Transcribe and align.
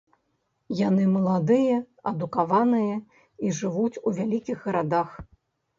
Яны 0.87 1.03
маладыя, 1.15 1.77
адукаваныя 2.13 2.95
і 3.47 3.57
жывуць 3.61 4.01
у 4.07 4.19
вялікіх 4.19 4.57
гарадах. 4.69 5.09